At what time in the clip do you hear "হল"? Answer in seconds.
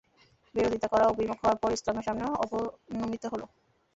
3.31-3.41